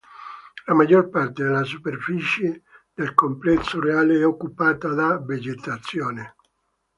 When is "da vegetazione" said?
4.95-6.37